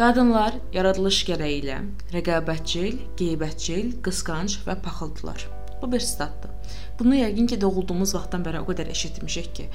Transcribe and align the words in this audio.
Qadınlar 0.00 0.54
yaradılış 0.72 1.16
gərəyi 1.28 1.58
ilə 1.60 1.74
rəqabətçil, 2.14 2.94
qeybətçil, 3.20 3.90
qısqanc 4.00 4.54
və 4.64 4.78
paxıldılar. 4.80 5.44
Bu 5.82 5.90
bir 5.92 6.00
statdır. 6.00 6.54
Bunu 6.98 7.18
yəqin 7.18 7.50
ki, 7.50 7.58
doğulduğumuz 7.60 8.14
vaxtdan 8.16 8.46
bəri 8.46 8.62
o 8.62 8.64
qədər 8.70 8.88
eşitmişik 8.94 9.50
ki, 9.58 9.66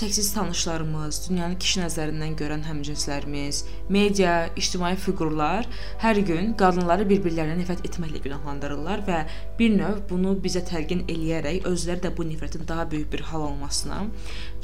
səksiz 0.00 0.32
tanışlarımız, 0.32 1.20
dünyanı 1.28 1.60
kişi 1.60 1.82
nəzərindən 1.82 2.32
görən 2.40 2.64
həmcinslərimiz, 2.64 3.62
media, 3.92 4.48
ictimai 4.56 4.96
fiqurlar 5.04 5.68
hər 6.00 6.24
gün 6.24 6.54
qadınları 6.56 7.04
bir-birlərinə 7.12 7.60
nifrət 7.60 7.84
etməklə 7.90 8.24
günahlandırırlar 8.24 9.04
və 9.10 9.22
bir 9.60 9.76
növ 9.76 10.04
bunu 10.08 10.38
bizə 10.46 10.64
təlqin 10.72 11.04
eləyərək 11.04 11.68
özləri 11.68 12.06
də 12.08 12.16
bu 12.16 12.24
nifrətin 12.32 12.64
daha 12.68 12.88
böyük 12.94 13.12
bir 13.12 13.28
hal 13.28 13.50
olmasına 13.52 14.06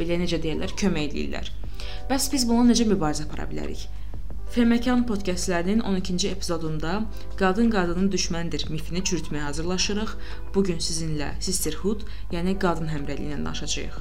belə 0.00 0.22
necə 0.24 0.40
deyirlər, 0.40 0.72
kömək 0.72 1.10
eləyirlər. 1.12 1.58
Bəs 2.08 2.32
biz 2.32 2.48
bununla 2.48 2.72
necə 2.72 2.88
mübarizə 2.88 3.28
apara 3.28 3.44
bilərik? 3.52 3.90
Feməkan 4.52 5.06
podkastlərinin 5.08 5.78
12-ci 5.88 6.28
epizodunda 6.28 6.90
qadın 7.40 7.70
qadının 7.72 8.10
düşməndir 8.12 8.66
mifini 8.68 9.00
çürütməyə 9.00 9.46
hazırlaşırıq. 9.46 10.12
Bu 10.52 10.64
gün 10.68 10.82
sizinlə 10.88 11.30
sisterhood, 11.40 12.04
yəni 12.36 12.58
qadın 12.60 12.92
həmrəyliyindən 12.92 13.48
danışacağıq. 13.48 13.96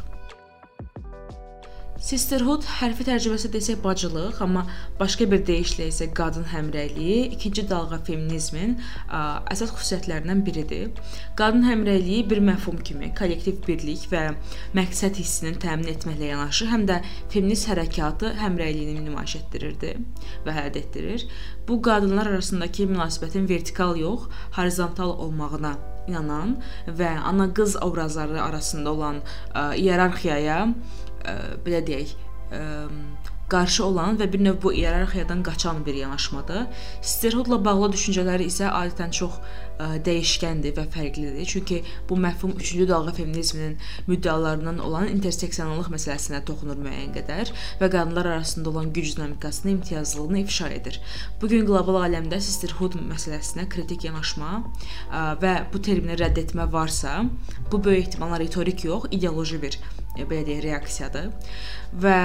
Sisterhood 2.01 2.63
hərfi 2.79 3.05
tərcüməsi 3.05 3.49
desək 3.53 3.77
bacılıq, 3.83 4.39
amma 4.41 4.63
başqa 4.97 5.27
bir 5.29 5.43
deyişlə 5.45 5.85
isə 5.91 6.07
qadın 6.17 6.47
həmrəyliyi 6.49 7.27
ikinci 7.35 7.67
dalğa 7.69 7.99
feminizmin 8.07 8.73
ə, 8.79 9.19
əsas 9.53 9.69
xüsusiyyətlərindən 9.75 10.41
biridir. 10.47 10.87
Qadın 11.37 11.61
həmrəyliyi 11.67 12.23
bir 12.31 12.41
məfhum 12.47 12.79
kimi 12.87 13.11
kollektiv 13.19 13.59
birlik 13.67 14.07
və 14.09 14.23
məqsəd 14.79 15.19
hissinin 15.21 15.61
təmin 15.61 15.91
etməklə 15.93 16.31
yanaşı, 16.31 16.71
həm 16.73 16.87
də 16.89 16.97
feminist 17.29 17.69
hərəkatı 17.69 18.33
həmrəyliyini 18.41 19.05
nümayiş 19.05 19.38
etdirirdi 19.43 19.93
və 20.47 20.57
həll 20.57 20.81
etdirir. 20.81 21.27
Bu 21.69 21.77
qadınlar 21.85 22.33
arasındakı 22.33 22.89
münasibətin 22.95 23.45
vertikal 23.49 23.93
yox, 24.02 24.25
horizontal 24.57 25.13
olmağına 25.21 25.77
inanan 26.09 26.58
və 26.89 27.13
ana-qız 27.30 27.77
obrazları 27.86 28.41
arasında 28.41 28.97
olan 28.97 29.21
ə, 29.53 29.75
iyerarxiyaya 29.77 30.59
ə, 30.65 31.09
belə 31.66 31.83
deyək, 31.88 32.16
qarşı 33.52 33.83
olan 33.83 34.16
və 34.19 34.30
bir 34.31 34.44
növ 34.45 34.61
bu 34.64 34.72
iyerarxiyadan 34.73 35.44
qaçan 35.44 35.86
bir 35.86 35.94
yanaşmadır. 35.94 36.67
Sisterhoodla 37.02 37.58
bağlı 37.66 37.89
düşüncələri 37.95 38.47
isə 38.47 38.69
adətən 38.72 39.11
çox 39.17 39.36
ə, 39.36 39.88
dəyişkəndir 40.05 40.75
və 40.77 40.86
fərqlidir. 40.94 41.47
Çünki 41.53 41.81
bu 42.09 42.16
məfhum 42.25 42.53
3-cü 42.55 42.88
dalğa 42.89 43.11
feminizminin 43.17 43.75
müddəalarından 44.08 44.80
olan 44.88 45.09
interseksionallıq 45.11 45.92
məsələsinə 45.95 46.44
toxunur 46.47 46.80
müəyyən 46.86 47.11
qədər 47.17 47.52
və 47.81 47.89
qadınlar 47.92 48.30
arasında 48.36 48.69
olan 48.69 48.94
güc 48.94 49.17
dinamikasını, 49.17 49.72
imtiyazlılığını 49.72 50.39
ifşa 50.45 50.69
edir. 50.77 51.02
Bu 51.42 51.52
gün 51.52 51.67
qlobal 51.67 51.99
aləmdə 52.05 52.39
sisterhood 52.39 52.95
məsələsinə 53.02 53.67
kritik 53.73 54.08
yanaşma 54.08 54.53
ə, 54.61 55.25
və 55.44 55.58
bu 55.73 55.83
termini 55.83 56.16
rədd 56.23 56.39
etmə 56.45 56.72
varsa, 56.72 57.25
bu 57.72 57.83
böyük 57.83 58.08
ehtimalla 58.08 58.39
retorik 58.39 58.86
yox, 58.88 59.11
ideoloji 59.11 59.61
bir 59.61 59.80
belə 60.17 60.44
deyək, 60.48 60.66
reaksiyadır. 60.67 61.31
Və 62.04 62.20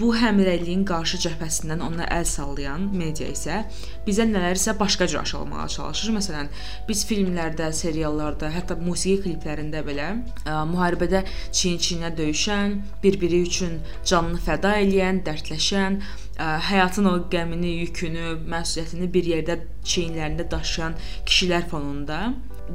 bu 0.00 0.08
həmrəyliyin 0.16 0.86
qarşı 0.88 1.18
cəbhəsindən 1.22 1.82
ona 1.84 2.06
əl 2.16 2.24
sallayan 2.28 2.86
media 2.96 3.28
isə 3.28 3.58
bizə 4.06 4.24
nələrsə 4.28 4.74
başqa 4.78 5.06
cür 5.10 5.20
aşılamağa 5.20 5.66
çalışır. 5.74 6.14
Məsələn, 6.16 6.48
biz 6.88 7.04
filmlərdə, 7.08 7.68
seriallarda, 7.76 8.48
hətta 8.54 8.78
musiqi 8.80 9.20
kliplərində 9.26 9.84
belə 9.86 10.08
ə, 10.14 10.56
müharibədə 10.72 11.22
çiyin-çiyinə 11.58 12.12
döyüşən, 12.18 12.78
bir-biri 13.04 13.42
üçün 13.48 13.78
canını 14.08 14.40
fəda 14.46 14.78
edən, 14.80 15.20
dərdləşən, 15.28 16.00
ə, 16.00 16.48
həyatın 16.70 17.12
o 17.12 17.14
qəmini, 17.34 17.76
yükünü, 17.84 18.38
məsuliyyətini 18.48 19.12
bir 19.12 19.30
yerdə 19.34 19.60
çiyinlərində 19.84 20.48
daşıyan 20.56 20.96
kişilər 21.28 21.68
fonunda 21.68 22.24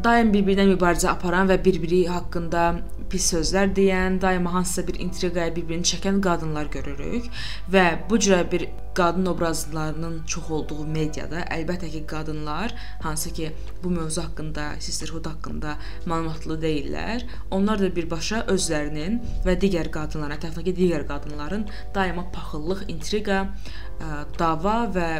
daim 0.03 0.31
bir-birinə 0.33 0.67
mübarizə 0.73 1.09
aparan 1.11 1.49
və 1.51 1.57
bir-biri 1.65 2.01
haqqında 2.11 2.63
pis 3.11 3.27
sözlər 3.33 3.71
deyən, 3.75 4.17
daima 4.21 4.51
hansısa 4.53 4.83
bir 4.87 4.99
intriqaya 5.03 5.53
bir-birini 5.55 5.87
çəkən 5.87 6.19
qadınlar 6.23 6.67
görürük 6.73 7.29
və 7.71 7.85
bu 8.09 8.19
cür 8.19 8.43
bir 8.51 8.67
qadın 8.97 9.25
obrazlarının 9.31 10.17
çox 10.27 10.49
olduğu 10.57 10.85
mediada 10.85 11.43
əlbəttə 11.53 11.89
ki, 11.93 12.03
qadınlar 12.09 12.73
hansı 13.01 13.33
ki, 13.33 13.51
bu 13.83 13.89
mövzu 13.93 14.23
haqqında, 14.25 14.67
sisterhood 14.79 15.29
haqqında 15.29 15.77
məlumatlı 16.05 16.59
deyillər. 16.61 17.25
Onlar 17.51 17.79
da 17.79 17.91
birbaşa 17.95 18.43
özlərinin 18.53 19.19
və 19.45 19.57
digər 19.61 19.91
qadınların, 19.93 20.37
ətrafdakı 20.39 20.75
digər 20.81 21.07
qadınların 21.07 21.67
daima 21.95 22.25
paxıllıq, 22.33 22.87
intriqa, 22.91 23.43
dava 24.39 24.79
və 24.97 25.11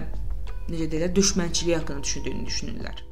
necə 0.72 0.90
deyirlər, 0.92 1.14
düşmənçilik 1.16 1.78
haqqında 1.80 2.04
düşündüyünü 2.04 2.50
düşünürlər. 2.50 3.07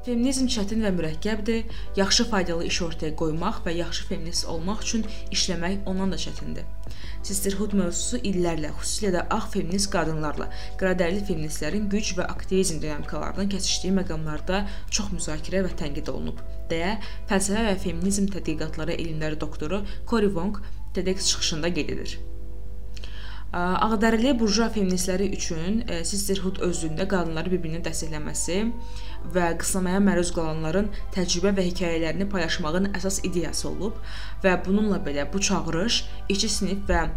Feminizm 0.00 0.46
çətin 0.48 0.80
və 0.80 0.90
mürəkkəbdir. 0.96 1.66
Yaxşı 1.98 2.24
faydalı 2.30 2.64
iş 2.70 2.78
ortaya 2.86 3.12
qoymaq 3.20 3.58
və 3.66 3.74
yaxşı 3.76 4.06
feminist 4.08 4.46
olmaq 4.48 4.80
üçün 4.86 5.04
işləmək 5.36 5.84
ondan 5.90 6.14
da 6.14 6.20
çətindir. 6.22 6.64
Sisterhood 7.20 7.74
mövzusu 7.76 8.22
illərlə, 8.30 8.70
xüsusilə 8.78 9.10
də 9.18 9.26
ağ 9.36 9.42
feminist 9.52 9.90
qadınlarla, 9.92 10.48
qradərli 10.80 11.20
feministlərin 11.28 11.90
güc 11.92 12.14
və 12.16 12.30
aktivizm 12.32 12.80
dinamikalarından 12.80 13.52
keçişdiyi 13.52 13.92
məqamlarda 14.00 14.64
çox 14.88 15.12
müzakirə 15.18 15.66
və 15.68 15.76
tənqid 15.84 16.08
olunub, 16.14 16.40
deyə 16.72 16.96
fəlsəfə 17.28 17.68
və 17.68 17.78
feminizm 17.84 18.32
tədqiqatları 18.32 18.96
elmləri 18.96 19.40
doktoru 19.44 19.84
Cory 20.08 20.32
Wong 20.32 20.64
TEDx 20.96 21.28
çıxışında 21.28 21.74
qeyd 21.76 21.96
edir. 21.98 22.18
Ağdərili 23.50 24.30
burjua 24.38 24.68
feministləri 24.70 25.26
üçün 25.34 25.80
sisterhood 26.06 26.60
özlüyündə 26.62 27.08
qadınları 27.10 27.50
bir-birinə 27.50 27.80
dəstəkləməsi 27.82 28.58
və 29.34 29.48
qıslamaya 29.58 29.98
məruz 30.06 30.30
qalanların 30.36 30.86
təcrübə 31.16 31.50
və 31.56 31.64
hekayələrini 31.72 32.28
paylaşmağın 32.30 32.92
əsas 32.94 33.18
ideyası 33.26 33.66
olub 33.72 33.98
və 34.44 34.54
bununla 34.66 35.00
belə 35.02 35.26
bu 35.32 35.42
çağırış 35.48 36.04
işçi 36.30 36.52
sinif 36.60 36.86
və 36.92 37.08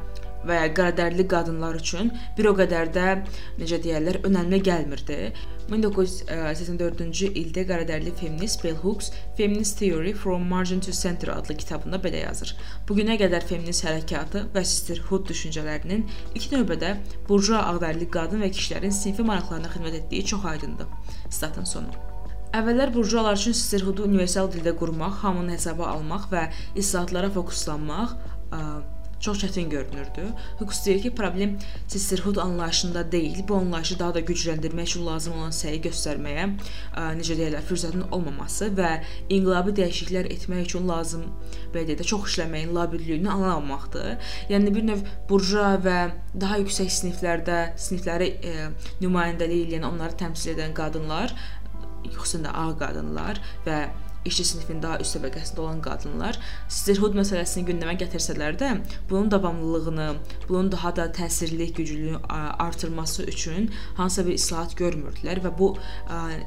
və 0.47 0.59
qaradərli 0.77 1.25
qadınlar 1.29 1.79
üçün 1.79 2.11
bir 2.37 2.49
o 2.51 2.53
qədər 2.57 2.91
də 2.95 3.07
necə 3.59 3.79
deyirlər, 3.83 4.21
önəmli 4.27 4.61
gəlmirdi. 4.67 5.17
1984-cü 5.71 7.29
ildə 7.39 7.63
qaradərli 7.69 8.11
feminist 8.19 8.63
Bell 8.63 8.75
Hooks 8.83 9.11
Feminist 9.37 9.77
Theory 9.79 10.13
from 10.13 10.47
Margin 10.49 10.81
to 10.83 10.91
Center 10.91 11.31
adlı 11.33 11.55
kitabında 11.57 12.01
belə 12.03 12.25
yazır. 12.25 12.55
Bu 12.87 12.97
günə 12.99 13.15
qədər 13.21 13.47
feminist 13.47 13.85
hərəkatı 13.87 14.47
və 14.55 14.65
sisterhood 14.67 15.29
düşüncələrinin 15.31 16.03
ilk 16.35 16.49
növbədə 16.55 16.95
burjua 17.29 17.63
ağdərli 17.71 18.09
qadın 18.11 18.43
və 18.43 18.51
kişilərin 18.55 18.95
sinfi 18.95 19.23
maraqlarına 19.27 19.71
xidmət 19.75 20.01
etdiyi 20.01 20.25
çox 20.33 20.49
aydındır. 20.51 20.91
Statın 21.29 21.69
sonu. 21.69 21.95
Əvvəllər 22.53 22.91
burjualar 22.93 23.39
üçün 23.39 23.55
sisterhoodu 23.57 24.03
universal 24.05 24.51
dildə 24.53 24.75
qurmaq, 24.77 25.15
hamını 25.23 25.55
hesaba 25.55 25.87
almaq 25.89 26.27
və 26.29 26.43
islahatlara 26.77 27.31
fokuslanmaq 27.33 28.11
ə, 28.13 28.59
çox 29.23 29.39
çətin 29.43 29.69
görünürdü. 29.71 30.25
Hüquq 30.59 30.85
deyir 30.85 31.01
ki, 31.01 31.15
problem 31.15 31.57
sisterhood 31.87 32.35
anlayışında 32.35 33.11
deyil, 33.11 33.47
bu 33.47 33.55
anlayışı 33.55 33.99
daha 33.99 34.13
da 34.13 34.19
gücləndirmək 34.19 34.91
üçün 34.91 35.05
lazım 35.05 35.37
olan 35.39 35.55
səyi 35.55 35.79
göstərməyə, 35.87 36.49
ə, 36.95 37.05
necə 37.19 37.37
deyirlər, 37.39 37.63
fürsətin 37.69 38.05
olmaması 38.11 38.69
və 38.77 38.91
inqilabi 39.29 39.75
dəyişikliklər 39.79 40.29
etmək 40.35 40.67
üçün 40.67 40.87
lazım 40.91 41.25
belə 41.73 41.87
deyək 41.89 42.03
də 42.03 42.09
çox 42.11 42.29
işləməyin 42.33 42.75
labirliyini 42.75 43.31
anlamamaqdır. 43.31 44.29
Yəni 44.51 44.75
bir 44.75 44.87
növ 44.91 45.03
burjua 45.29 45.73
və 45.87 45.97
daha 46.39 46.59
yüksək 46.61 46.91
siniflərdə 46.99 47.59
sinifləri 47.79 48.31
e, 48.43 48.69
nümayəndəlik 49.01 49.69
edən, 49.69 49.87
onları 49.87 50.19
təmsil 50.19 50.57
edən 50.57 50.75
qadınlar 50.77 51.33
xüsusən 52.11 52.43
də 52.47 52.51
ağ 52.51 52.71
qadınlar 52.81 53.39
və 53.67 53.77
işçi 54.25 54.45
sinifinin 54.45 54.81
daha 54.83 54.99
üst 55.03 55.17
təbəqəsində 55.17 55.59
olan 55.63 55.81
qadınlar 55.83 56.37
sisterhood 56.67 57.17
məsələsini 57.17 57.65
gündəmə 57.67 57.95
gətirsələr 58.01 58.57
də, 58.59 58.69
bunun 59.09 59.31
davamlılığını, 59.31 60.07
bunun 60.49 60.71
daha 60.71 60.95
da 60.95 61.05
təsirli, 61.11 61.73
güclü 61.73 62.17
artırması 62.29 63.23
üçün 63.23 63.71
hansısa 63.97 64.25
bir 64.27 64.33
islahat 64.39 64.77
görmürdülər 64.79 65.43
və 65.43 65.51
bu 65.59 65.73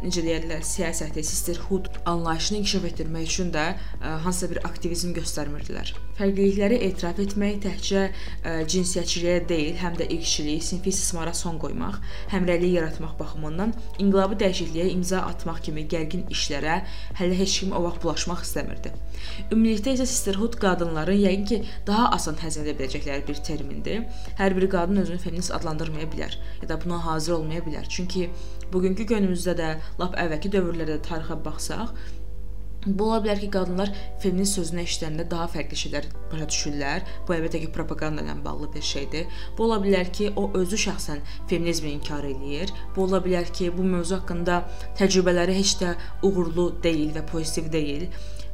necə 0.04 0.24
deyirlər, 0.24 0.64
siyasəti, 0.66 1.22
sisterhood 1.22 1.90
anlayışını 2.06 2.58
inkişaf 2.62 2.84
etdirmək 2.90 3.28
üçün 3.30 3.52
də 3.54 3.66
hansısa 4.00 4.50
bir 4.50 4.62
aktivizm 4.68 5.14
göstərmirdilər. 5.16 5.92
Fərqlilikləri 6.16 6.80
etiraf 6.86 7.20
etmək 7.20 7.60
təkcə 7.66 8.06
cinsiyyətçiliyə 8.72 9.42
deyil, 9.48 9.76
həm 9.82 9.98
də 10.00 10.08
irqçilik, 10.16 10.64
sinfi 10.64 10.92
istismara 10.94 11.34
son 11.36 11.58
qoymaq, 11.60 12.00
həmrəylik 12.32 12.78
yaratmaq 12.78 13.18
baxımından 13.20 13.74
inqilabi 13.98 14.38
dəyişikliyə 14.40 14.88
imza 14.94 15.20
atmaq 15.28 15.60
kimi 15.68 15.84
gərgin 15.92 16.24
işlərə 16.32 16.78
hələ 17.20 17.36
heç 17.42 17.58
kimi 17.66 17.76
o 17.78 17.82
vaxt 17.84 18.02
bulaşmaq 18.04 18.42
istəmirdi. 18.46 18.92
Ümumilikdə 19.50 19.96
isə 19.96 20.06
sisterhood 20.08 20.58
qadınların 20.62 21.18
yəqin 21.24 21.46
ki, 21.50 21.58
daha 21.88 22.10
asan 22.16 22.38
həzm 22.42 22.64
edə 22.64 22.76
biləcəkləri 22.78 23.26
bir 23.26 23.40
termindir. 23.48 24.04
Hər 24.40 24.56
bir 24.58 24.68
qadın 24.74 25.02
özünü 25.02 25.18
feminist 25.22 25.54
adlandırmaya 25.56 26.06
bilər 26.12 26.38
ya 26.62 26.68
da 26.70 26.78
buna 26.84 27.00
hazır 27.04 27.38
olmaya 27.40 27.64
bilər. 27.66 27.88
Çünki 27.90 28.30
bugünkü 28.72 29.08
günümüzdə 29.12 29.56
də 29.58 29.72
lap 30.00 30.14
əvvəlki 30.14 30.52
dövrlərdə 30.54 31.00
tarixə 31.08 31.38
baxsaq, 31.44 31.92
Bu 32.86 33.08
ola 33.08 33.18
bilər 33.24 33.40
ki, 33.42 33.48
qadınlar 33.50 33.90
feminist 34.22 34.58
sözünü 34.60 34.84
eşidəndə 34.86 35.24
daha 35.30 35.48
fərqli 35.50 35.78
şeylər 35.80 36.06
başa 36.30 36.46
düşürlər. 36.52 37.08
Bu 37.26 37.34
əlbəttə 37.34 37.60
ki, 37.64 37.72
propaqanda 37.74 38.22
ilə 38.22 38.36
bağlı 38.44 38.70
bir 38.76 38.86
şeydir. 38.90 39.26
Bu 39.58 39.66
ola 39.66 39.80
bilər 39.82 40.12
ki, 40.14 40.30
o 40.38 40.46
özü 40.60 40.78
şəxsən 40.86 41.24
feminizmi 41.50 41.96
inkar 41.96 42.28
eləyir. 42.30 42.70
Bu 42.94 43.08
ola 43.08 43.18
bilər 43.24 43.50
ki, 43.50 43.72
bu 43.74 43.86
mövzu 43.90 44.20
haqqında 44.20 44.62
təcrübələri 45.00 45.58
heç 45.58 45.76
də 45.82 45.96
uğurlu 46.22 46.70
deyil 46.86 47.10
və 47.18 47.26
pozitiv 47.32 47.72
deyil 47.74 48.06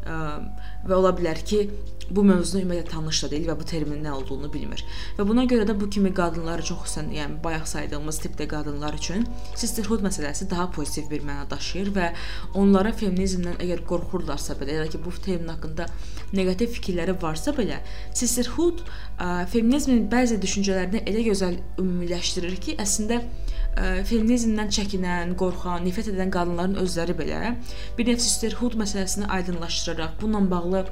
və 0.03 0.97
ola 0.97 1.13
bilər 1.15 1.43
ki, 1.47 1.67
bu 2.13 2.25
mövzunu 2.27 2.63
ümumiyyətlə 2.65 2.91
tanış 2.93 3.23
da 3.25 3.29
deyil 3.33 3.47
və 3.49 3.55
bu 3.61 3.67
terminin 3.69 4.03
nə 4.05 4.13
olduğunu 4.17 4.51
bilmir. 4.53 4.83
Və 5.17 5.25
buna 5.29 5.45
görə 5.49 5.65
də 5.69 5.77
bu 5.79 5.89
kimi 5.93 6.11
qadınlar 6.15 6.61
üçün 6.61 6.81
xüsusən, 6.81 7.13
yəni 7.17 7.39
bayaq 7.45 7.69
saydığımız 7.71 8.19
tipdə 8.25 8.49
qadınlar 8.51 8.99
üçün 8.99 9.25
sisterhood 9.55 10.05
məsələsi 10.05 10.49
daha 10.51 10.69
pozitiv 10.75 11.09
bir 11.13 11.25
məna 11.29 11.47
daşıyır 11.51 11.93
və 11.97 12.11
onlara 12.59 12.93
feminizmdən 12.99 13.63
əgər 13.63 13.85
qorxurlarsa 13.89 14.59
belə, 14.61 14.77
ya 14.77 14.85
da 14.85 14.93
ki, 14.93 15.01
bu 15.05 15.15
termin 15.25 15.55
haqqında 15.55 15.89
neqativ 16.37 16.75
fikirləri 16.77 17.17
varsa 17.23 17.55
belə, 17.57 17.81
sisterhood 18.13 18.83
ə, 18.83 19.47
feminizmin 19.55 20.09
bəzi 20.13 20.41
düşüncələrini 20.43 21.07
elə 21.07 21.25
gözəl 21.31 21.59
ümumiləşdirir 21.79 22.61
ki, 22.67 22.77
əslində 22.83 23.23
ə, 23.23 23.52
feminizmdən 23.79 24.69
çəkinən, 24.77 25.33
qorxan, 25.41 25.85
nifrət 25.87 26.11
edən 26.13 26.33
qadınların 26.35 26.77
özləri 26.83 27.17
belə 27.17 27.55
bir 27.97 28.11
növ 28.11 28.21
sisterhood 28.21 28.77
məsələsini 28.81 29.29
aydınlaşdıraraq, 29.33 30.19
bununla 30.21 30.51
bağlı 30.51 30.83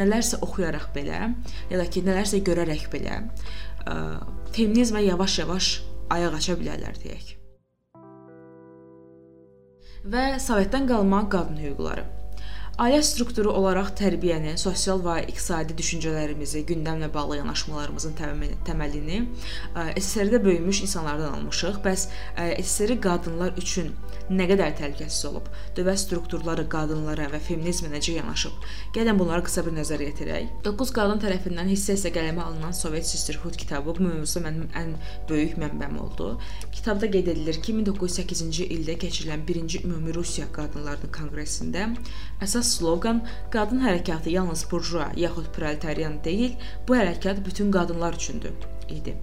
nələrsə 0.00 0.40
oxuyaraq 0.46 0.88
belə, 0.94 1.34
ya 1.70 1.80
da 1.80 1.84
ki, 1.84 2.04
nələrsə 2.06 2.40
görərək 2.46 2.88
belə 2.94 3.20
ə, 3.20 3.98
feminizmə 4.56 5.04
yavaş-yavaş 5.04 5.70
ayaq 6.16 6.40
aça 6.40 6.56
bilərlər 6.56 6.98
deyək. 7.04 7.36
Və 10.02 10.24
Sovetdən 10.42 10.88
qalma 10.88 11.22
qadın 11.30 11.60
hüquqları. 11.62 12.21
Ailə 12.80 13.02
strukturu 13.04 13.50
olaraq 13.52 13.90
tərbiyəni, 14.00 14.54
sosial 14.56 15.02
və 15.04 15.18
iqtisadi 15.28 15.74
düşüncələrimizi, 15.76 16.62
gündəmlə 16.70 17.10
bağlı 17.12 17.36
yanaşmalarımızın 17.42 18.14
təməlini 18.64 19.18
SSR-də 20.00 20.40
böyümüş 20.44 20.80
insanlardan 20.86 21.36
almışıq. 21.36 21.82
Bəs 21.84 22.06
SSR 22.38 22.96
qadınlar 23.04 23.52
üçün 23.60 23.92
nə 24.32 24.46
qədər 24.48 24.72
təhlükəsiz 24.78 25.26
olub? 25.28 25.50
Dövlət 25.76 26.00
strukturları 26.06 26.64
qadınlara 26.72 27.26
və 27.34 27.42
feminizmə 27.44 27.90
necə 27.92 28.16
yanaşıb? 28.16 28.56
Gəlin 28.96 29.20
bunlara 29.20 29.44
qısa 29.44 29.66
bir 29.66 29.76
nəzər 29.76 30.06
yetirək. 30.06 30.48
9 30.64 30.94
qadın 30.96 31.20
tərəfindən 31.20 31.68
hissə-hissə 31.74 32.08
qələmə 32.16 32.40
alınan 32.46 32.72
Sovet 32.72 33.04
Sisterhood 33.04 33.60
kitabı 33.60 33.98
bu 33.98 34.08
mövzuda 34.08 34.46
mənim 34.48 34.72
ən 34.80 34.96
böyük 35.28 35.58
mənbəm 35.60 36.00
oldu. 36.00 36.38
Kitabda 36.72 37.10
qeyd 37.12 37.28
edilir 37.34 37.60
ki, 37.60 37.76
1908-ci 37.82 38.70
ildə 38.78 38.96
keçirilən 39.04 39.44
1-ci 39.44 39.84
Ümumi 39.84 40.16
Rusiya 40.16 40.48
Qadınlarının 40.56 41.12
Konqresində 41.12 41.90
əsas 42.40 42.61
əsas 42.62 42.78
sloqan 42.78 43.20
qadın 43.54 43.82
hərəkatı 43.82 44.30
yalnız 44.36 44.62
burjua 44.70 45.08
yaxud 45.18 45.50
proletarian 45.56 46.20
deyil, 46.24 46.54
bu 46.86 46.94
hərəkat 47.00 47.42
bütün 47.44 47.74
qadınlar 47.74 48.14
üçündür 48.14 48.54
idi. 48.88 49.18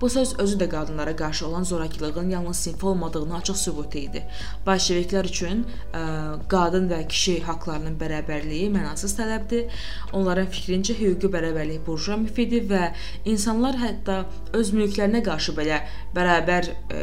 Bu 0.00 0.08
söz 0.10 0.38
özü 0.38 0.58
də 0.58 0.68
qadınlara 0.70 1.16
qarşı 1.16 1.46
olan 1.46 1.62
zorakılığın 1.62 2.30
yalnız 2.30 2.56
sinfi 2.56 2.86
olmadığını 2.86 3.36
açıq 3.36 3.56
sübutu 3.58 3.98
idi. 3.98 4.22
Bolşeviklər 4.66 5.26
üçün 5.26 5.64
ə, 5.92 6.02
qadın 6.48 6.86
və 6.92 7.00
kişi 7.10 7.40
haqqlarının 7.48 7.96
bərabərliyi 7.98 8.68
mənasız 8.74 9.16
tələbdir. 9.18 9.80
Onların 10.12 10.46
fikrincə 10.54 10.94
hüquqi 11.00 11.32
bərabərlik 11.32 11.82
burjua 11.86 12.16
mifidir 12.22 12.68
və 12.70 12.92
insanlar 13.24 13.80
hətta 13.82 14.20
öz 14.54 14.70
mülklərinə 14.76 15.24
qarşı 15.26 15.56
belə 15.58 15.80
bərabər 16.14 16.70
ə, 16.94 17.02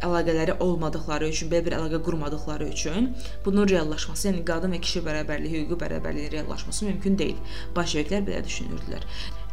əlaqələri 0.00 0.56
olmadıkları 0.64 1.28
üçün, 1.28 1.52
belə 1.52 1.66
bir 1.66 1.76
əlaqə 1.76 2.00
qurmadıkları 2.08 2.70
üçün 2.72 3.12
bunun 3.44 3.68
reallaşması, 3.68 4.30
yəni 4.30 4.46
qadın 4.48 4.72
və 4.76 4.80
kişi 4.86 5.04
bərabərliyi, 5.04 5.60
hüquqi 5.66 5.80
bərabərliyin 5.84 6.32
reallaşması 6.38 6.88
mümkün 6.88 7.20
deyil. 7.20 7.36
Bolşeviklər 7.76 8.24
belə 8.24 8.40
düşünürdülər. 8.48 9.04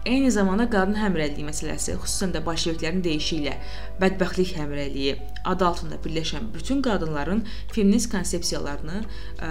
Eyni 0.07 0.29
zamanda 0.31 0.69
qadın 0.71 0.95
həmrəyliyi 1.01 1.43
məsələsi, 1.49 1.97
xüsusən 1.99 2.31
də 2.31 2.39
bolşeviklərin 2.45 3.01
deyişi 3.03 3.39
ilə 3.41 3.55
bədbəxtlik 3.99 4.53
həmrəyliyi 4.55 5.15
adı 5.51 5.65
altında 5.67 5.97
birləşən 6.05 6.45
bütün 6.53 6.79
qadınların 6.85 7.41
feminist 7.73 8.07
konsepsiyalarını 8.13 9.01
ə, 9.03 9.49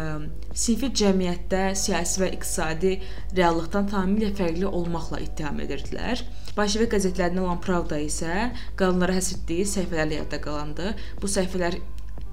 sinfi 0.56 0.88
cəmiyyətdə 1.02 1.60
siyasi 1.76 2.22
və 2.22 2.30
iqtisadi 2.38 2.94
reallıqdan 3.36 3.90
tamamilə 3.92 4.32
fərqli 4.38 4.64
olmaqla 4.70 5.20
ittiham 5.26 5.60
edirdilər. 5.66 6.24
Bolşevik 6.56 6.94
qəzetlərində 6.94 7.44
olan 7.44 7.60
Pravda 7.60 8.00
isə 8.00 8.48
qadınlara 8.80 9.18
həsr 9.18 9.36
etdiyi 9.42 9.68
səhifələrlə 9.74 10.22
yadda 10.22 10.40
qalandı. 10.40 10.94
Bu 11.20 11.28
səhifələr 11.28 11.76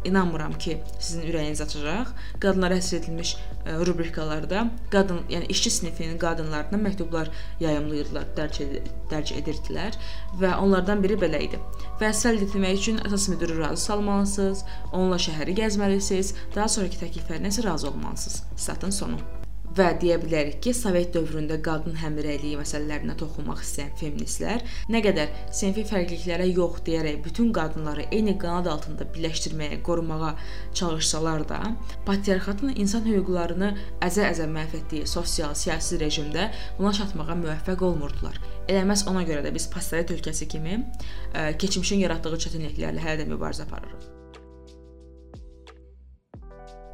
inanmıram 0.05 0.53
ki, 0.53 0.77
sizin 0.99 1.27
ürəyiniz 1.27 1.63
açacaq. 1.63 2.13
Qadınlara 2.39 2.77
həsr 2.79 2.97
edilmiş 2.99 3.35
e, 3.65 3.75
rubrikalarda 3.87 4.65
qadın, 4.91 5.21
yəni 5.29 5.49
işçi 5.55 5.71
sinifinin 5.71 6.17
qadınlarına 6.17 6.79
məktublar 6.87 7.31
yayımlayırdılar, 7.59 8.25
dərc, 8.37 8.63
ed 8.63 8.89
dərc 9.11 9.35
edirdilər 9.41 9.99
və 10.41 10.55
onlardan 10.57 11.03
biri 11.03 11.19
belə 11.19 11.43
idi. 11.47 11.61
Vəsəl 12.01 12.41
etmək 12.47 12.81
üçün 12.81 12.99
əsas 13.07 13.29
müdiri 13.33 13.59
razı 13.59 13.85
salmalısınız, 13.91 14.65
onunla 14.91 15.21
şəhəri 15.27 15.55
gəzməlisiniz, 15.61 16.35
daha 16.55 16.67
sonrakı 16.67 17.05
təkliflərinə 17.05 17.53
isə 17.53 17.65
razı 17.69 17.89
olmalısınız. 17.93 18.43
Statın 18.57 19.01
sonu 19.01 19.42
və 19.77 19.87
deyə 20.01 20.17
bilərik 20.21 20.59
ki, 20.63 20.73
Sovet 20.77 21.13
dövründə 21.15 21.57
qadın 21.65 21.95
həmrəyliyi 22.01 22.59
məsələlərinə 22.59 23.15
toxunmaq 23.19 23.61
istəyən 23.63 23.91
feministlər 23.99 24.63
nə 24.93 25.01
qədər 25.05 25.31
sinfi 25.55 25.85
fərqliliklərə 25.89 26.47
yox 26.51 26.83
deyərək 26.87 27.19
bütün 27.25 27.51
qadınları 27.55 28.07
eyni 28.11 28.35
qanad 28.41 28.69
altında 28.73 29.07
birləşdirməyə, 29.15 29.81
qorumağa 29.87 30.33
çalışsalar 30.77 31.47
da, 31.49 31.61
patriarxatın 32.07 32.75
insan 32.77 33.07
hüquqlarını 33.09 33.73
əzə-əzə 34.05 34.49
məhv 34.53 34.79
etdiyi 34.81 35.09
sosial, 35.09 35.55
siyasi 35.57 36.01
rejimdə 36.01 36.49
buna 36.79 36.93
çatmağa 36.93 37.37
müvəffəq 37.43 37.85
olmurdular. 37.89 38.39
Elə 38.69 38.85
məhz 38.87 39.07
ona 39.11 39.25
görə 39.27 39.43
də 39.45 39.53
biz 39.55 39.69
postsovet 39.73 40.13
ölkəsi 40.15 40.49
kimi 40.51 40.79
ə, 40.79 41.53
keçmişin 41.59 42.05
yaratdığı 42.05 42.43
çətinliklərlə 42.47 43.07
hələ 43.07 43.23
də 43.23 43.31
mübarizə 43.33 43.65
aparırıq. 43.67 44.12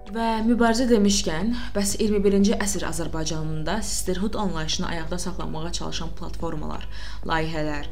Və 0.09 0.39
mübarizə 0.41 0.88
demişkən, 0.89 1.51
bəs 1.75 1.91
21-ci 2.01 2.56
əsr 2.65 2.88
Azərbaycanında 2.88 3.75
sisterhood 3.85 4.39
anlayışını 4.41 4.88
ayaqda 4.88 5.19
saxlamağa 5.21 5.69
çalışan 5.77 6.09
platformalar, 6.17 6.88
layihələr, 7.29 7.85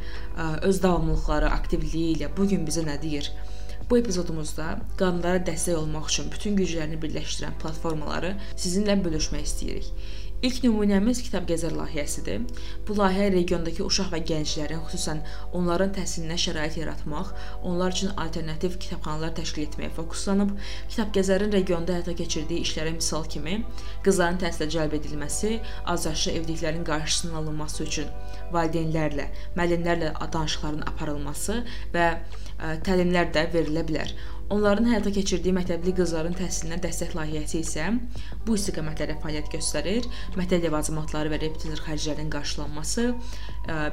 öz 0.65 0.79
davamlılıqları, 0.81 1.51
aktivliyi 1.59 2.15
ilə 2.15 2.31
bu 2.39 2.47
gün 2.49 2.65
bizə 2.65 2.87
nə 2.87 2.95
deyir? 3.03 3.29
Bu 3.89 3.99
epizodumuzda 4.01 4.71
qadınlara 4.97 5.43
dəstək 5.45 5.77
olmaq 5.77 6.09
üçün 6.09 6.33
bütün 6.33 6.57
güclərini 6.57 6.97
birləşdirən 7.03 7.53
platformaları 7.61 8.33
sizinlə 8.55 8.97
bölüşmək 9.05 9.45
istəyirik. 9.45 9.93
İlk 10.45 10.59
nümunəmiz 10.61 11.17
kitab 11.25 11.47
gəzər 11.49 11.73
layihəsidir. 11.73 12.43
Bu 12.85 12.93
layihə 12.99 13.31
regiondakı 13.33 13.81
uşaq 13.81 14.11
və 14.11 14.19
gənclərin, 14.29 14.83
xüsusən 14.85 15.23
onların 15.57 15.95
təhsilinə 15.95 16.37
şərait 16.43 16.77
yaratmaq, 16.77 17.31
onlar 17.65 17.95
üçün 17.95 18.13
alternativ 18.21 18.75
kitabxanalar 18.83 19.33
təşkil 19.39 19.65
etməyə 19.65 19.89
fokuslanıb. 19.95 20.53
Kitab 20.91 21.09
gəzərin 21.17 21.57
regionda 21.57 21.97
həyata 21.97 22.13
keçirdiyi 22.21 22.67
işlərə 22.67 22.93
misal 22.99 23.25
kimi 23.33 23.63
qızların 24.05 24.37
təhsilə 24.45 24.69
cəlb 24.77 24.93
edilməsi, 24.99 25.57
azyaşlı 25.95 26.37
evliliklərin 26.37 26.85
qarşısının 26.85 27.41
alınması 27.41 27.89
üçün 27.89 28.13
valideynlərlə, 28.53 29.31
müəllimlərlə 29.57 30.13
danışıqların 30.21 30.85
aparılması 30.93 31.63
və 31.97 32.11
ə, 32.13 32.77
təlimlər 32.85 33.33
də 33.33 33.49
verilə 33.57 33.89
bilər. 33.89 34.13
Onların 34.47 34.85
həyata 34.87 35.11
keçirdiyi 35.11 35.51
məktəbli 35.57 35.91
qızların 35.97 36.35
təhsilinə 36.37 36.77
dəstək 36.79 37.17
layihəsi 37.17 37.59
isə 37.65 37.87
bu 38.47 38.55
istiqamətlərdə 38.55 39.17
fəaliyyət 39.19 39.49
göstərir. 39.51 40.07
Məktəb 40.39 40.63
ləvazimatları 40.63 41.33
və 41.33 41.41
repetitor 41.41 41.81
xərclərinin 41.83 42.31
qarşılanması, 42.31 43.09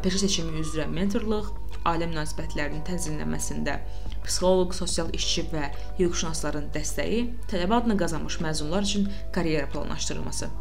peşə 0.05 0.21
seçimi 0.23 0.63
üzrə 0.63 0.87
mentorluq, 0.95 1.51
ailə 1.91 2.07
münasibətlərinin 2.13 2.87
tənzimlənməsində 2.87 3.81
psixoloq, 4.23 4.77
sosial 4.79 5.11
işçi 5.19 5.49
və 5.51 5.73
hüquqşünasların 5.99 6.71
dəstəyi, 6.77 7.25
tələbə 7.51 7.81
adını 7.83 7.99
qazanmış 8.05 8.39
məzunlar 8.47 8.87
üçün 8.87 9.11
karyera 9.35 9.67
planlaşdırılması. 9.75 10.53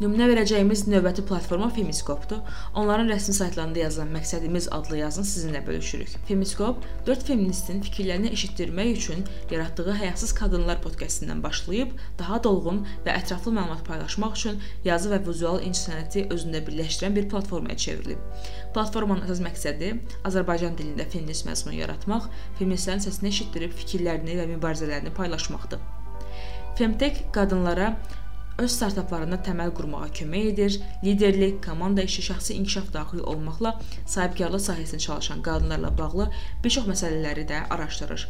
Nümunə 0.00 0.30
verəcəyimiz 0.30 0.86
növbəti 0.88 1.20
platforma 1.28 1.66
Femiskopdur. 1.76 2.38
Onların 2.80 3.10
rəsmi 3.12 3.34
saytlarında 3.36 3.82
yazılan 3.82 4.14
məqsədimiz 4.14 4.70
adlı 4.72 4.96
yazını 4.96 5.28
sizinlə 5.28 5.60
bölüşürük. 5.66 6.14
Femiskop 6.28 6.86
4 7.06 7.26
feministin 7.28 7.82
fikirlərini 7.84 8.30
eşitdirmək 8.32 8.94
üçün 8.94 9.26
yaratdığı 9.50 9.98
Həyasız 9.98 10.32
Qadınlar 10.38 10.80
podkastından 10.80 11.42
başlayıb 11.44 11.92
daha 12.18 12.38
dolğun 12.44 12.80
və 13.04 13.12
ətraflı 13.18 13.52
məlumat 13.58 13.82
paylaşmaq 13.84 14.38
üçün 14.38 14.62
yazı 14.88 15.12
və 15.12 15.18
vizual 15.26 15.60
incəsənəti 15.68 16.24
özündə 16.32 16.64
birləşdirən 16.64 17.18
bir 17.20 17.28
platformaya 17.34 17.76
çevrilib. 17.84 18.24
Platformanın 18.72 19.26
əsas 19.28 19.44
məqsədi 19.44 19.90
Azərbaycan 20.30 20.80
dilində 20.80 21.04
feminist 21.12 21.44
məzmun 21.44 21.76
yaratmaq, 21.76 22.32
feministlərin 22.56 23.04
səsini 23.04 23.34
eşitdirib 23.34 23.76
fikirlərini 23.82 24.40
və 24.40 24.48
mübarizələrini 24.54 25.12
paylaşmaqdır. 25.20 25.84
Femtek 26.80 27.26
qadınlara 27.36 27.92
öz 28.60 28.72
startaplarında 28.72 29.40
təməl 29.46 29.72
qurmağa 29.76 30.08
kömək 30.20 30.48
edir, 30.52 30.78
liderlik, 31.04 31.60
komanda 31.64 32.04
işi, 32.06 32.24
şəxsi 32.30 32.56
inkişaf 32.60 32.92
daxil 32.94 33.24
olmaqla 33.32 33.74
sahibkarlıq 34.06 34.64
sahəsində 34.68 35.04
çalışan 35.06 35.44
qadınlarla 35.46 35.92
bağlı 35.98 36.30
bir 36.64 36.76
çox 36.76 36.88
məsələləri 36.94 37.46
də 37.52 37.66
araşdırır. 37.76 38.26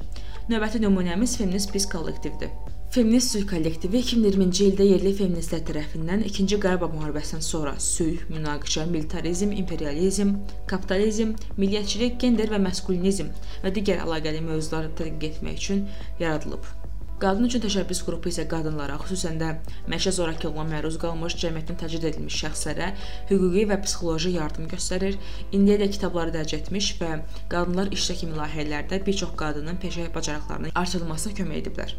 Növbəti 0.51 0.83
nümunəmiz 0.85 1.37
Feminist 1.39 1.75
Biz 1.75 1.89
kollektivdir. 1.89 2.51
Feminist 2.91 3.31
sülh 3.31 3.45
kollektivi 3.47 4.01
2020-ci 4.03 4.65
ildə 4.73 4.87
yerli 4.89 5.13
feministlər 5.15 5.61
tərəfindən 5.69 6.25
2-ci 6.27 6.59
Qarabağ 6.65 6.89
müharibəsindən 6.91 7.45
sonra 7.47 7.77
sülh, 7.79 8.25
münaqişə, 8.35 8.89
militarizm, 8.91 9.55
imperializm, 9.63 10.35
kapitalizm, 10.73 11.37
milliyyətçilik, 11.61 12.19
gender 12.27 12.51
və 12.51 12.59
maskulinizm 12.67 13.31
və 13.63 13.75
digər 13.79 14.03
əlaqəli 14.09 14.43
mövzuları 14.51 14.91
tədqiq 14.99 15.31
etmək 15.37 15.63
üçün 15.63 15.87
yaradılıb. 16.19 16.80
Qadın 17.21 17.45
üçün 17.51 17.61
təşəbbüs 17.61 17.99
qrupu 18.07 18.31
isə 18.31 18.47
qadınlara, 18.49 18.95
xüsusən 19.03 19.35
də 19.43 19.49
məişət 19.93 20.15
zorakılığına 20.17 20.63
məruz 20.71 20.95
qalmış, 21.03 21.35
cəmiyyətdən 21.43 21.77
təcrid 21.83 22.07
edilmiş 22.09 22.39
şəxslərə 22.47 22.87
hüquqi 23.29 23.65
və 23.69 23.77
psixoloji 23.83 24.31
yardım 24.39 24.71
göstərir. 24.71 25.19
İndiyədək 25.53 25.99
kitabları 25.99 26.33
dərc 26.39 26.55
etmiş 26.57 26.89
və 27.03 27.11
qadınlar 27.53 27.93
işlə 27.93 28.17
kimi 28.23 28.39
layihələrdə 28.39 29.03
bir 29.05 29.19
çox 29.21 29.35
qadının 29.43 29.77
peşə 29.83 30.07
bacarıqlarının 30.15 30.73
artırılmasına 30.83 31.37
kömək 31.43 31.61
ediblər. 31.61 31.93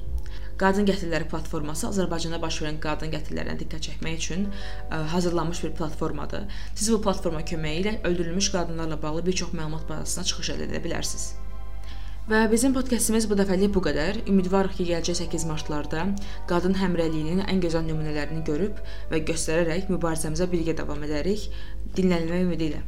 Qadın 0.58 0.90
qətilləri 0.90 1.30
platforması 1.30 1.92
Azərbaycanda 1.92 2.42
baş 2.42 2.58
verən 2.64 2.82
qadın 2.82 3.14
qətillərinə 3.14 3.60
diqqət 3.62 3.92
çəkmək 3.92 4.18
üçün 4.18 4.50
ə, 4.50 5.04
hazırlanmış 5.14 5.62
bir 5.68 5.78
platformadır. 5.78 6.50
Siz 6.74 6.90
bu 6.96 6.98
platforma 7.06 7.46
köməyi 7.46 7.86
ilə 7.86 7.96
öldürülmüş 8.10 8.50
qadınlarla 8.58 8.98
bağlı 9.06 9.26
bir 9.30 9.40
çox 9.46 9.54
məlumat 9.54 9.86
bazasına 9.90 10.30
çıxış 10.34 10.54
edə 10.58 10.82
bilərsiniz. 10.82 11.32
Və 12.32 12.46
bizim 12.48 12.72
podkastımız 12.72 13.26
bu 13.28 13.36
dəfəlik 13.36 13.74
bu 13.76 13.82
qədər. 13.84 14.22
Ümidvarıq 14.32 14.78
ki, 14.78 14.86
gələcək 14.92 15.18
8 15.26 15.44
martlarda 15.50 16.06
qadın 16.48 16.78
həmrəyliyinin 16.80 17.44
ən 17.44 17.60
gözəl 17.66 17.84
nümunələrini 17.90 18.46
görüb 18.48 18.80
və 19.12 19.20
göstərərək 19.34 19.92
mübarizəmizə 19.92 20.48
birgə 20.56 20.78
davam 20.80 21.04
edərik. 21.10 21.50
Dinlənilmək 21.98 22.48
ümidi 22.48 22.72
ilə. 22.72 22.84